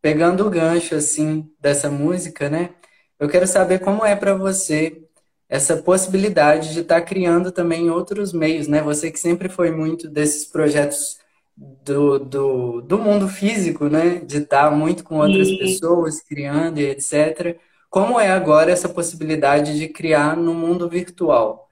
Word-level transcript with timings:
pegando 0.00 0.46
o 0.46 0.50
gancho 0.50 0.94
assim 0.94 1.50
dessa 1.60 1.90
música, 1.90 2.48
né? 2.48 2.70
Eu 3.18 3.28
quero 3.28 3.46
saber 3.46 3.80
como 3.80 4.04
é 4.04 4.14
para 4.14 4.34
você 4.34 5.02
essa 5.48 5.76
possibilidade 5.78 6.74
de 6.74 6.80
estar 6.80 7.00
tá 7.00 7.06
criando 7.06 7.50
também 7.50 7.90
outros 7.90 8.32
meios, 8.32 8.68
né? 8.68 8.82
Você 8.82 9.10
que 9.10 9.18
sempre 9.18 9.48
foi 9.48 9.70
muito 9.70 10.08
desses 10.08 10.44
projetos 10.44 11.18
do, 11.56 12.18
do, 12.18 12.80
do 12.82 12.98
mundo 12.98 13.28
físico, 13.28 13.88
né? 13.88 14.20
De 14.24 14.38
estar 14.38 14.70
tá 14.70 14.70
muito 14.70 15.02
com 15.04 15.18
outras 15.18 15.50
pessoas, 15.58 16.20
criando 16.22 16.78
e 16.78 16.86
etc. 16.86 17.58
Como 17.90 18.20
é 18.20 18.30
agora 18.30 18.70
essa 18.70 18.88
possibilidade 18.88 19.78
de 19.78 19.88
criar 19.88 20.36
no 20.36 20.54
mundo 20.54 20.88
virtual? 20.88 21.68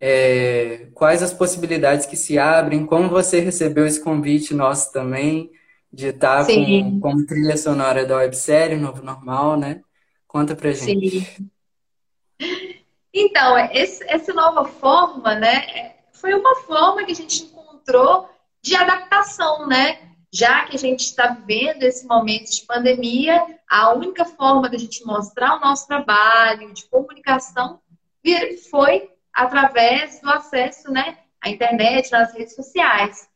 É, 0.00 0.88
quais 0.94 1.22
as 1.22 1.32
possibilidades 1.32 2.06
que 2.06 2.16
se 2.16 2.38
abrem? 2.38 2.86
Como 2.86 3.08
você 3.08 3.40
recebeu 3.40 3.86
esse 3.86 4.00
convite 4.00 4.54
nosso 4.54 4.92
também 4.92 5.50
de 5.96 6.08
estar 6.08 6.44
tá 6.44 6.52
com, 7.00 7.24
trilha 7.24 7.56
sonora 7.56 8.04
da 8.04 8.16
websérie 8.16 8.76
Novo 8.76 9.02
Normal, 9.02 9.56
né? 9.56 9.80
Conta 10.28 10.54
pra 10.54 10.70
gente. 10.70 11.20
Sim. 11.20 11.50
Então, 13.12 13.56
esse, 13.72 14.04
essa 14.06 14.34
nova 14.34 14.66
forma, 14.66 15.34
né, 15.36 15.94
foi 16.12 16.34
uma 16.34 16.54
forma 16.56 17.02
que 17.02 17.12
a 17.12 17.14
gente 17.14 17.44
encontrou 17.44 18.28
de 18.60 18.76
adaptação, 18.76 19.66
né? 19.66 20.10
Já 20.30 20.66
que 20.66 20.76
a 20.76 20.78
gente 20.78 21.00
está 21.00 21.28
vivendo 21.28 21.82
esse 21.82 22.06
momento 22.06 22.50
de 22.50 22.66
pandemia, 22.66 23.42
a 23.66 23.94
única 23.94 24.26
forma 24.26 24.68
da 24.68 24.76
gente 24.76 25.02
mostrar 25.06 25.56
o 25.56 25.60
nosso 25.60 25.86
trabalho 25.86 26.74
de 26.74 26.84
comunicação 26.90 27.80
foi 28.70 29.08
através 29.32 30.20
do 30.20 30.28
acesso, 30.28 30.90
né, 30.90 31.16
à 31.40 31.48
internet, 31.48 32.12
nas 32.12 32.34
redes 32.34 32.54
sociais. 32.54 33.28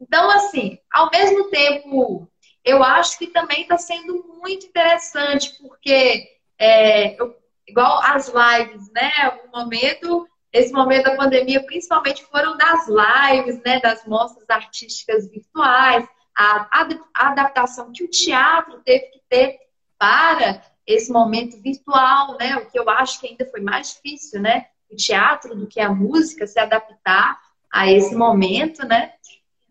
Então, 0.00 0.30
assim, 0.30 0.78
ao 0.92 1.10
mesmo 1.10 1.50
tempo, 1.50 2.28
eu 2.64 2.82
acho 2.82 3.18
que 3.18 3.26
também 3.28 3.62
está 3.62 3.78
sendo 3.78 4.24
muito 4.40 4.66
interessante, 4.66 5.56
porque 5.60 6.28
é, 6.58 7.20
eu 7.20 7.36
igual 7.68 8.00
as 8.02 8.28
lives, 8.28 8.90
né? 8.92 9.10
O 9.44 9.56
momento, 9.56 10.26
esse 10.52 10.72
momento 10.72 11.04
da 11.04 11.16
pandemia, 11.16 11.64
principalmente 11.64 12.24
foram 12.24 12.56
das 12.56 12.88
lives, 12.88 13.62
né? 13.62 13.78
Das 13.80 14.06
mostras 14.06 14.48
artísticas 14.48 15.28
virtuais, 15.30 16.08
a, 16.36 16.68
a 17.14 17.28
adaptação 17.28 17.92
que 17.92 18.02
o 18.02 18.10
teatro 18.10 18.80
teve 18.84 19.06
que 19.08 19.20
ter 19.28 19.58
para 19.98 20.62
esse 20.86 21.12
momento 21.12 21.60
virtual, 21.60 22.36
né? 22.38 22.56
O 22.56 22.70
que 22.70 22.78
eu 22.78 22.88
acho 22.88 23.20
que 23.20 23.28
ainda 23.28 23.44
foi 23.50 23.60
mais 23.60 23.94
difícil, 23.94 24.40
né? 24.40 24.66
O 24.90 24.96
teatro 24.96 25.54
do 25.54 25.66
que 25.66 25.80
a 25.80 25.92
música 25.92 26.46
se 26.46 26.58
adaptar 26.58 27.38
a 27.70 27.90
esse 27.90 28.14
momento, 28.14 28.86
né? 28.86 29.12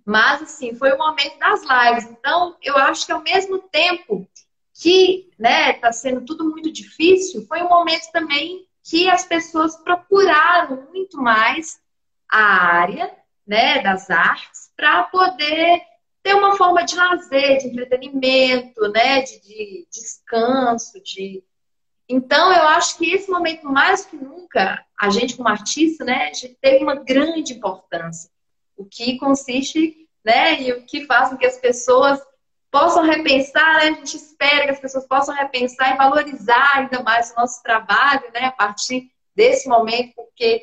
Mas 0.08 0.42
assim, 0.42 0.74
foi 0.74 0.94
o 0.94 0.98
momento 0.98 1.38
das 1.38 1.62
lives. 1.64 2.10
Então, 2.10 2.56
eu 2.62 2.78
acho 2.78 3.06
que 3.06 3.12
ao 3.12 3.22
mesmo 3.22 3.60
tempo 3.60 4.26
que 4.74 5.30
né, 5.38 5.72
está 5.72 5.92
sendo 5.92 6.24
tudo 6.24 6.50
muito 6.50 6.72
difícil, 6.72 7.46
foi 7.46 7.62
um 7.62 7.68
momento 7.68 8.10
também 8.14 8.66
que 8.82 9.10
as 9.10 9.26
pessoas 9.26 9.76
procuraram 9.76 10.88
muito 10.94 11.22
mais 11.22 11.78
a 12.32 12.40
área 12.40 13.14
né, 13.46 13.82
das 13.82 14.10
artes 14.10 14.72
para 14.78 15.04
poder 15.04 15.82
ter 16.24 16.36
uma 16.36 16.56
forma 16.56 16.86
de 16.86 16.96
lazer, 16.96 17.58
de 17.58 17.68
entretenimento, 17.68 18.88
né, 18.94 19.24
de, 19.24 19.42
de 19.42 19.88
descanso, 19.92 21.04
de 21.04 21.44
então, 22.10 22.54
eu 22.54 22.64
acho 22.70 22.98
que 22.98 23.12
esse 23.12 23.30
momento, 23.30 23.66
mais 23.66 24.06
que 24.06 24.16
nunca, 24.16 24.82
a 24.98 25.10
gente 25.10 25.36
como 25.36 25.50
artista, 25.50 26.06
né, 26.06 26.32
teve 26.62 26.82
uma 26.82 26.96
grande 26.96 27.52
importância. 27.52 28.32
O 28.78 28.86
que 28.86 29.18
consiste, 29.18 30.08
né, 30.24 30.62
e 30.62 30.72
o 30.72 30.86
que 30.86 31.06
faz 31.06 31.30
com 31.30 31.38
que 31.38 31.46
as 31.46 31.58
pessoas 31.58 32.20
possam 32.72 33.04
repensar, 33.04 33.76
né? 33.78 33.82
a 33.82 33.94
gente 33.94 34.18
espera 34.18 34.66
que 34.66 34.72
as 34.72 34.80
pessoas 34.80 35.08
possam 35.08 35.34
repensar 35.34 35.94
e 35.94 35.98
valorizar 35.98 36.70
ainda 36.76 37.02
mais 37.02 37.32
o 37.32 37.36
nosso 37.36 37.62
trabalho, 37.64 38.24
né? 38.34 38.46
A 38.46 38.52
partir 38.52 39.10
desse 39.36 39.68
momento, 39.68 40.14
porque 40.16 40.62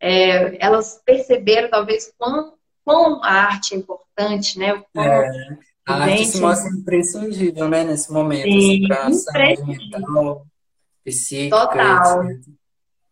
é, 0.00 0.64
elas 0.64 1.00
perceberam 1.04 1.70
talvez 1.70 2.12
quão, 2.18 2.54
quão 2.84 3.22
a 3.22 3.32
arte 3.32 3.74
é 3.74 3.78
importante, 3.78 4.58
né? 4.58 4.82
Quão, 4.92 5.04
é, 5.04 5.58
a 5.86 5.94
arte 5.94 6.26
se 6.26 6.40
mostra 6.40 6.70
imprescindível, 6.70 7.68
né? 7.68 7.84
Nesse 7.84 8.12
momento, 8.12 8.48
assim, 8.48 8.88
para 8.88 9.06
a 9.06 9.12
saúde 9.12 9.90
mental, 9.90 10.46
psíquica. 11.04 11.56
Total. 11.58 12.24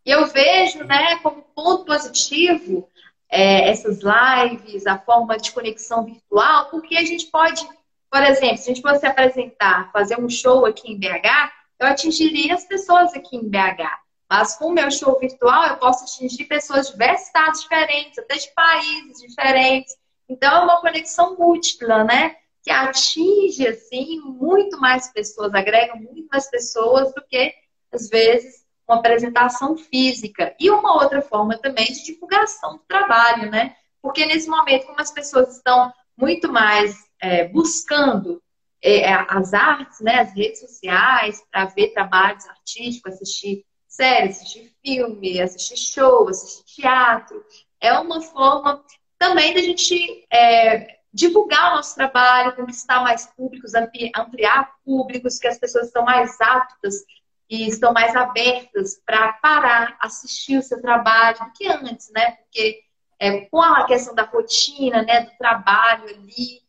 E 0.07 0.11
eu 0.11 0.27
vejo, 0.27 0.83
né, 0.85 1.19
como 1.23 1.43
ponto 1.55 1.85
positivo 1.85 2.89
é, 3.31 3.71
essas 3.71 4.01
lives, 4.01 4.87
a 4.87 4.99
forma 4.99 5.37
de 5.37 5.53
conexão 5.53 6.05
virtual, 6.05 6.67
porque 6.71 6.97
a 6.97 7.05
gente 7.05 7.27
pode 7.27 7.67
por 8.11 8.23
exemplo, 8.25 8.57
se 8.59 8.71
a 8.71 8.75
gente 8.75 8.83
fosse 8.83 9.07
apresentar, 9.07 9.93
fazer 9.93 10.19
um 10.19 10.29
show 10.29 10.67
aqui 10.67 10.93
em 10.93 10.99
BH, 10.99 11.53
eu 11.79 11.87
atingiria 11.87 12.55
as 12.55 12.65
pessoas 12.65 13.15
aqui 13.15 13.37
em 13.37 13.49
BH. 13.49 13.87
Mas 14.29 14.57
com 14.57 14.67
o 14.67 14.73
meu 14.73 14.91
show 14.91 15.19
virtual, 15.19 15.69
eu 15.69 15.77
posso 15.77 16.05
atingir 16.05 16.45
pessoas 16.47 16.87
de 16.87 16.93
diversos 16.93 17.29
estados 17.29 17.63
diferentes, 17.63 18.19
até 18.19 18.37
de 18.37 18.53
países 18.53 19.23
diferentes. 19.23 19.97
Então, 20.29 20.53
é 20.53 20.61
uma 20.61 20.81
conexão 20.81 21.37
múltipla, 21.37 22.05
né? 22.05 22.37
Que 22.63 22.71
atinge, 22.71 23.67
assim, 23.67 24.21
muito 24.21 24.79
mais 24.81 25.13
pessoas, 25.13 25.55
agrega 25.55 25.95
muito 25.95 26.29
mais 26.31 26.51
pessoas 26.51 27.15
do 27.15 27.23
que, 27.23 27.55
às 27.93 28.09
vezes, 28.09 28.65
uma 28.91 28.99
apresentação 28.99 29.77
física. 29.77 30.55
E 30.59 30.69
uma 30.71 30.95
outra 30.95 31.23
forma 31.23 31.57
também 31.57 31.87
de 31.87 32.05
divulgação 32.05 32.75
do 32.75 32.85
trabalho, 32.89 33.51
né? 33.51 33.77
Porque 34.03 34.27
nesse 34.27 34.49
momento, 34.49 34.87
como 34.87 35.01
as 35.01 35.13
pessoas 35.13 35.57
estão 35.57 35.93
muito 36.17 36.53
mais 36.53 36.97
é, 37.21 37.49
buscando 37.49 38.43
é, 38.83 39.03
é, 39.03 39.27
as 39.29 39.55
artes, 39.55 40.01
né, 40.01 40.21
as 40.21 40.35
redes 40.35 40.61
sociais, 40.61 41.43
para 41.51 41.67
ver 41.67 41.93
trabalhos 41.93 42.47
artísticos, 42.49 43.15
assistir 43.15 43.65
séries, 43.87 44.37
assistir 44.37 44.73
filme, 44.85 45.41
assistir 45.41 45.77
show, 45.77 46.29
assistir 46.29 46.65
teatro. 46.83 47.45
É 47.81 47.93
uma 47.93 48.21
forma 48.21 48.83
também 49.19 49.55
da 49.55 49.61
gente 49.61 50.27
é, 50.33 50.99
divulgar 51.13 51.73
o 51.73 51.77
nosso 51.77 51.95
trabalho, 51.95 52.57
conquistar 52.57 53.03
mais 53.03 53.27
públicos, 53.27 53.73
ampliar 53.75 54.73
públicos, 54.85 55.39
que 55.39 55.49
as 55.49 55.59
pessoas 55.59 55.87
estão 55.87 56.05
mais 56.05 56.41
aptas 56.41 57.05
e 57.51 57.67
estão 57.67 57.93
mais 57.93 58.15
abertas 58.15 59.03
para 59.05 59.33
parar, 59.35 59.97
assistir 60.01 60.57
o 60.57 60.63
seu 60.63 60.81
trabalho 60.81 61.39
do 61.39 61.53
que 61.53 61.67
antes, 61.67 62.11
né? 62.13 62.31
Porque 62.33 62.81
é, 63.19 63.41
com 63.47 63.61
a 63.61 63.85
questão 63.85 64.15
da 64.15 64.23
rotina, 64.23 65.03
né, 65.03 65.23
do 65.23 65.37
trabalho 65.37 66.05
ali, 66.09 66.63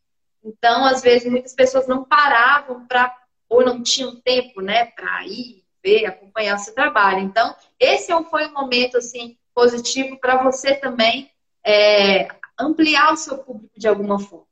então, 0.43 0.83
às 0.85 1.01
vezes, 1.01 1.29
muitas 1.29 1.53
pessoas 1.53 1.87
não 1.87 2.03
paravam 2.03 2.85
para, 2.87 3.15
ou 3.47 3.63
não 3.63 3.83
tinham 3.83 4.19
tempo, 4.21 4.61
né, 4.61 4.85
para 4.85 5.23
ir, 5.25 5.63
ver, 5.83 6.05
acompanhar 6.05 6.55
o 6.55 6.59
seu 6.59 6.73
trabalho. 6.73 7.19
Então, 7.19 7.55
esse 7.79 8.11
é 8.11 8.23
foi 8.23 8.47
um 8.47 8.53
momento, 8.53 8.97
assim, 8.97 9.37
positivo 9.53 10.19
para 10.19 10.41
você 10.41 10.75
também 10.75 11.31
é, 11.63 12.27
ampliar 12.59 13.13
o 13.13 13.17
seu 13.17 13.37
público 13.37 13.79
de 13.79 13.87
alguma 13.87 14.19
forma. 14.19 14.47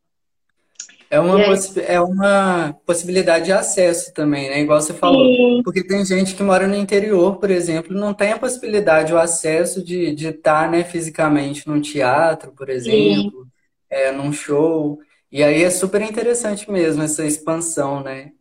É 1.11 1.19
uma, 1.19 1.39
é 1.87 1.99
uma 1.99 2.77
possibilidade 2.85 3.45
de 3.45 3.51
acesso 3.51 4.13
também, 4.13 4.47
né? 4.47 4.61
Igual 4.61 4.79
você 4.79 4.93
falou. 4.93 5.25
Sim. 5.25 5.61
Porque 5.63 5.83
tem 5.83 6.05
gente 6.05 6.35
que 6.35 6.43
mora 6.43 6.67
no 6.67 6.75
interior, 6.75 7.37
por 7.37 7.49
exemplo, 7.49 7.97
não 7.97 8.13
tem 8.13 8.31
a 8.31 8.37
possibilidade, 8.37 9.11
o 9.11 9.17
acesso 9.17 9.83
de, 9.83 10.13
de 10.13 10.27
estar 10.27 10.69
né, 10.69 10.83
fisicamente 10.83 11.67
num 11.67 11.81
teatro, 11.81 12.51
por 12.51 12.69
exemplo, 12.69 13.47
é, 13.89 14.11
num 14.11 14.31
show. 14.31 14.99
E 15.31 15.41
aí 15.41 15.63
é 15.63 15.69
super 15.71 16.01
interessante 16.01 16.69
mesmo 16.69 17.01
essa 17.01 17.25
expansão, 17.25 18.03
né? 18.03 18.31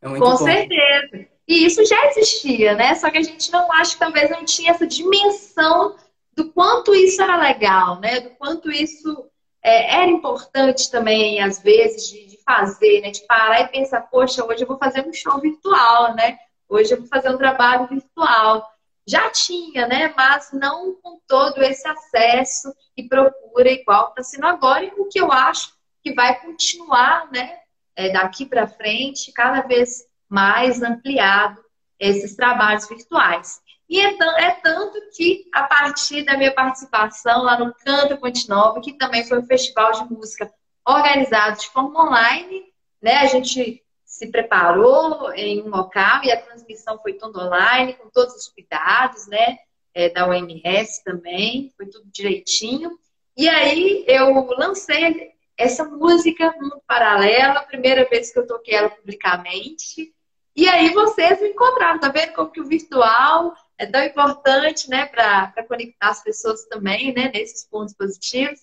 É 0.00 0.06
muito 0.06 0.22
Com 0.22 0.30
bom. 0.30 0.36
certeza. 0.36 1.26
E 1.48 1.66
isso 1.66 1.84
já 1.84 2.06
existia, 2.06 2.74
né? 2.76 2.94
Só 2.94 3.10
que 3.10 3.18
a 3.18 3.22
gente 3.22 3.50
não 3.50 3.70
acha 3.72 3.94
que 3.94 3.98
talvez 3.98 4.30
não 4.30 4.44
tinha 4.44 4.70
essa 4.70 4.86
dimensão 4.86 5.96
do 6.36 6.52
quanto 6.52 6.94
isso 6.94 7.20
era 7.20 7.36
legal, 7.36 8.00
né? 8.00 8.20
Do 8.20 8.30
quanto 8.30 8.70
isso 8.70 9.26
é, 9.62 10.02
era 10.02 10.10
importante 10.10 10.90
também, 10.90 11.40
às 11.40 11.60
vezes, 11.60 12.08
de, 12.08 12.26
de, 12.26 12.38
fazer, 12.44 13.00
né? 13.00 13.10
De 13.10 13.24
parar 13.26 13.60
e 13.60 13.68
pensar, 13.68 14.00
poxa, 14.02 14.44
hoje 14.44 14.62
eu 14.62 14.68
vou 14.68 14.78
fazer 14.78 15.06
um 15.06 15.12
show 15.12 15.40
virtual, 15.40 16.14
né? 16.14 16.38
Hoje 16.68 16.92
eu 16.92 16.98
vou 16.98 17.06
fazer 17.06 17.30
um 17.30 17.38
trabalho 17.38 17.86
virtual. 17.86 18.68
Já 19.06 19.30
tinha, 19.30 19.86
né? 19.86 20.12
Mas 20.16 20.50
não 20.52 20.94
com 21.00 21.20
todo 21.26 21.62
esse 21.62 21.86
acesso 21.86 22.74
e 22.96 23.04
procura 23.04 23.70
igual 23.70 24.08
está 24.08 24.22
sendo 24.22 24.46
agora, 24.46 24.84
e 24.84 24.92
o 24.98 25.06
que 25.06 25.20
eu 25.20 25.30
acho 25.30 25.72
que 26.02 26.12
vai 26.12 26.40
continuar, 26.40 27.30
né, 27.30 27.58
é, 27.94 28.10
daqui 28.10 28.44
para 28.44 28.66
frente, 28.66 29.32
cada 29.32 29.62
vez 29.62 30.04
mais 30.28 30.82
ampliado 30.82 31.62
esses 31.98 32.34
trabalhos 32.34 32.88
virtuais. 32.88 33.61
E 33.88 34.00
é, 34.00 34.16
é, 34.38 34.50
tanto 34.62 34.98
que, 35.14 35.48
a 35.52 35.64
partir 35.64 36.24
da 36.24 36.36
minha 36.36 36.52
participação 36.54 37.42
lá 37.42 37.58
no 37.58 37.74
Canto 37.74 38.16
Ponte 38.16 38.48
Nova, 38.48 38.80
que 38.80 38.94
também 38.94 39.24
foi 39.24 39.38
um 39.38 39.46
festival 39.46 39.92
de 39.92 40.12
música 40.12 40.52
organizado 40.86 41.60
de 41.60 41.68
forma 41.68 42.08
online, 42.08 42.64
né, 43.00 43.18
a 43.18 43.26
gente 43.26 43.82
se 44.04 44.30
preparou 44.30 45.32
em 45.34 45.62
um 45.62 45.68
local 45.68 46.22
e 46.24 46.30
a 46.30 46.40
transmissão 46.40 46.98
foi 47.00 47.14
toda 47.14 47.44
online, 47.44 47.94
com 47.94 48.08
todos 48.10 48.34
os 48.34 48.48
cuidados, 48.48 49.26
né, 49.26 49.58
é, 49.94 50.08
da 50.08 50.26
OMS 50.26 51.02
também, 51.04 51.72
foi 51.76 51.86
tudo 51.86 52.10
direitinho. 52.10 52.98
E 53.36 53.48
aí 53.48 54.04
eu 54.06 54.46
lancei 54.58 55.32
essa 55.56 55.84
música 55.84 56.54
Mundo 56.60 56.82
Paralelo, 56.86 57.66
primeira 57.66 58.08
vez 58.08 58.32
que 58.32 58.38
eu 58.38 58.46
toquei 58.46 58.74
ela 58.74 58.90
publicamente. 58.90 60.12
E 60.54 60.68
aí 60.68 60.90
vocês 60.90 61.40
me 61.40 61.48
encontraram, 61.48 61.98
tá 61.98 62.08
vendo 62.08 62.34
como 62.34 62.50
que 62.50 62.60
o 62.60 62.66
virtual 62.66 63.54
é 63.82 63.86
tão 63.86 64.02
importante, 64.04 64.88
né, 64.88 65.06
para 65.06 65.64
conectar 65.66 66.10
as 66.10 66.22
pessoas 66.22 66.64
também, 66.66 67.12
né, 67.12 67.32
nesses 67.34 67.64
pontos 67.64 67.92
positivos. 67.94 68.60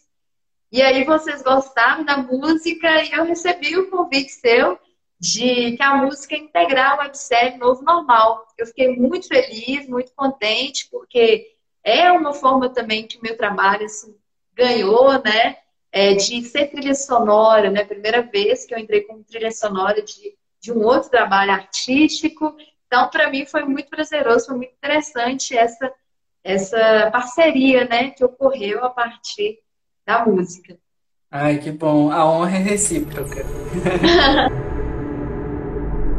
E 0.72 0.82
aí 0.82 1.04
vocês 1.04 1.42
gostaram 1.42 2.06
da 2.06 2.18
música 2.18 3.04
e 3.04 3.12
eu 3.12 3.26
recebi 3.26 3.78
o 3.78 3.90
convite 3.90 4.32
seu 4.32 4.80
de 5.20 5.76
que 5.76 5.84
a 5.84 5.98
música 5.98 6.36
é 6.36 6.38
integrar 6.38 6.96
o 6.96 7.00
websérie 7.00 7.58
Novo 7.58 7.84
Normal. 7.84 8.48
Eu 8.58 8.66
fiquei 8.68 8.96
muito 8.96 9.28
feliz, 9.28 9.90
muito 9.90 10.14
contente, 10.16 10.88
porque 10.90 11.52
é 11.84 12.10
uma 12.12 12.34
forma 12.34 12.70
também 12.70 13.06
que 13.06 13.18
o 13.18 13.22
meu 13.22 13.36
trabalho 13.36 13.86
assim, 13.86 14.16
ganhou, 14.54 15.22
né? 15.22 15.58
É, 15.92 16.14
de 16.14 16.44
ser 16.44 16.68
trilha 16.68 16.96
sonora, 16.96 17.70
né? 17.70 17.84
Primeira 17.84 18.22
vez 18.22 18.66
que 18.66 18.74
eu 18.74 18.80
entrei 18.80 19.02
como 19.02 19.24
trilha 19.24 19.52
sonora 19.52 20.02
de, 20.02 20.36
de 20.62 20.72
um 20.72 20.86
outro 20.86 21.10
trabalho 21.10 21.52
artístico. 21.52 22.56
Então, 22.92 23.08
para 23.08 23.30
mim, 23.30 23.46
foi 23.46 23.64
muito 23.66 23.88
prazeroso, 23.88 24.48
foi 24.48 24.58
muito 24.58 24.74
interessante 24.74 25.56
essa, 25.56 25.94
essa 26.44 27.12
parceria, 27.12 27.88
né? 27.88 28.10
Que 28.10 28.26
ocorreu 28.26 28.84
a 28.84 28.90
partir 28.90 29.60
da 30.04 30.26
música. 30.26 30.76
Ai, 31.30 31.60
que 31.60 31.72
bom. 31.72 32.12
A 32.12 32.26
honra 32.26 32.56
é 32.56 32.60
recíproca. 32.60 33.46